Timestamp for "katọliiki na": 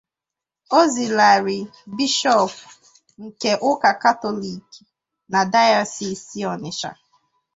4.01-5.39